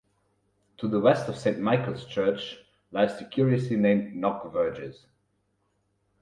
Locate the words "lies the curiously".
2.91-3.75